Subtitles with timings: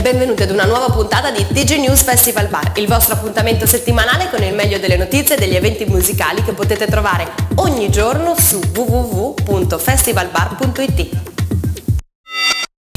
[0.00, 4.42] benvenuti ad una nuova puntata di TG News Festival Bar, il vostro appuntamento settimanale con
[4.42, 11.34] il meglio delle notizie e degli eventi musicali che potete trovare ogni giorno su www.festivalbar.it.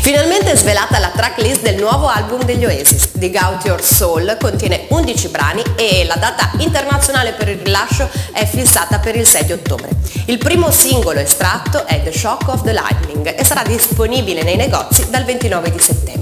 [0.02, 3.12] Finalmente è svelata la tracklist del nuovo album degli Oasis.
[3.14, 8.46] Dig Out Your Soul contiene 11 brani e la data internazionale per il rilascio è
[8.46, 9.90] fissata per il 6 di ottobre.
[10.26, 15.08] Il primo singolo estratto è The Shock of the Lightning e sarà disponibile nei negozi
[15.10, 16.19] dal 29 di settembre.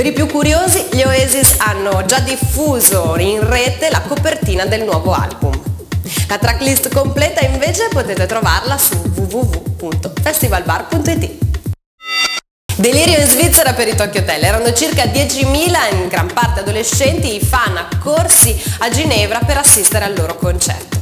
[0.00, 5.12] Per i più curiosi, gli Oasis hanno già diffuso in rete la copertina del nuovo
[5.12, 5.52] album.
[6.26, 11.32] La tracklist completa invece potete trovarla su www.festivalbar.it.
[12.76, 14.42] Delirio in Svizzera per i Tokyo Hotel.
[14.42, 20.16] Erano circa 10.000, in gran parte adolescenti, i fan accorsi a Ginevra per assistere al
[20.16, 20.98] loro concerto.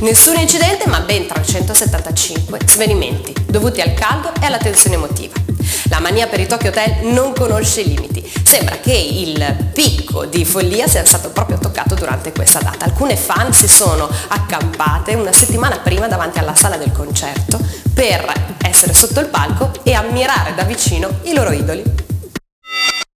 [0.00, 5.43] Nessun incidente ma ben 375 svenimenti, dovuti al caldo e alla tensione emotiva.
[5.90, 8.22] La mania per i Tokyo Hotel non conosce limiti.
[8.44, 12.86] Sembra che il picco di follia sia stato proprio toccato durante questa data.
[12.86, 17.58] Alcune fan si sono accampate una settimana prima davanti alla sala del concerto
[17.92, 21.82] per essere sotto il palco e ammirare da vicino i loro idoli.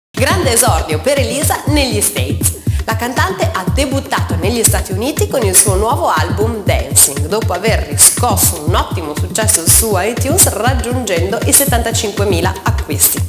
[0.09, 2.54] Grande esordio per Elisa negli States.
[2.85, 7.79] La cantante ha debuttato negli Stati Uniti con il suo nuovo album Dancing, dopo aver
[7.79, 13.19] riscosso un ottimo successo su iTunes raggiungendo i 75.000 acquisti.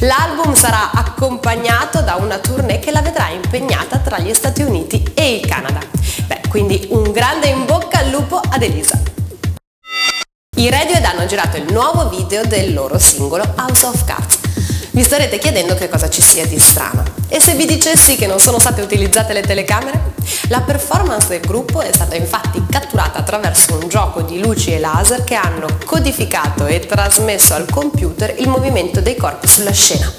[0.00, 5.34] L'album sarà accompagnato da una tournée che la vedrà impegnata tra gli Stati Uniti e
[5.34, 5.80] il Canada.
[6.26, 8.98] Beh, quindi un grande in bocca al lupo ad Elisa.
[10.56, 14.41] I Radiohead hanno girato il nuovo video del loro singolo House of Cards.
[14.94, 17.02] Vi starete chiedendo che cosa ci sia di strano.
[17.28, 20.12] E se vi dicessi che non sono state utilizzate le telecamere?
[20.48, 25.24] La performance del gruppo è stata infatti catturata attraverso un gioco di luci e laser
[25.24, 30.12] che hanno codificato e trasmesso al computer il movimento dei corpi sulla scena.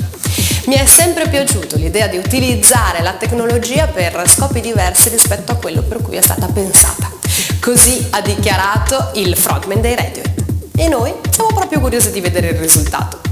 [0.66, 5.84] Mi è sempre piaciuto l'idea di utilizzare la tecnologia per scopi diversi rispetto a quello
[5.84, 7.12] per cui è stata pensata.
[7.60, 10.44] Così ha dichiarato il frontman dei Radiohead.
[10.76, 13.23] E noi siamo proprio curiosi di vedere il risultato.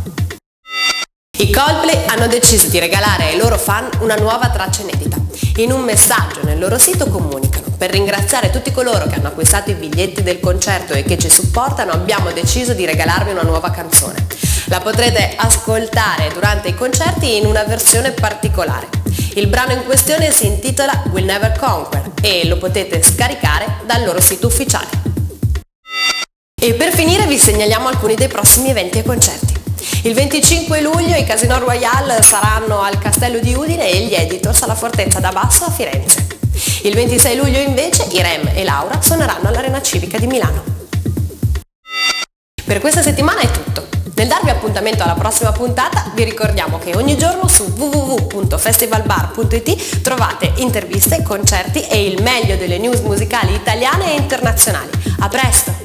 [1.41, 5.17] I Coldplay hanno deciso di regalare ai loro fan una nuova traccia inedita.
[5.55, 9.73] In un messaggio nel loro sito comunicano per ringraziare tutti coloro che hanno acquistato i
[9.73, 14.27] biglietti del concerto e che ci supportano abbiamo deciso di regalarvi una nuova canzone.
[14.65, 18.87] La potrete ascoltare durante i concerti in una versione particolare.
[19.33, 24.21] Il brano in questione si intitola Will Never Conquer e lo potete scaricare dal loro
[24.21, 24.89] sito ufficiale.
[26.61, 29.60] E per finire vi segnaliamo alcuni dei prossimi eventi e concerti.
[30.03, 34.73] Il 25 luglio i Casino Royale saranno al Castello di Udine e gli Editors alla
[34.73, 36.25] Fortezza da Basso a Firenze.
[36.81, 40.63] Il 26 luglio invece i Rem e Laura suoneranno all'Arena Civica di Milano.
[42.65, 43.89] Per questa settimana è tutto.
[44.15, 51.21] Nel darvi appuntamento alla prossima puntata vi ricordiamo che ogni giorno su www.festivalbar.it trovate interviste,
[51.21, 54.89] concerti e il meglio delle news musicali italiane e internazionali.
[55.19, 55.80] A presto!